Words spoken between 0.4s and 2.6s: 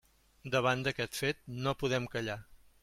Davant d'aquest fet no podem callar.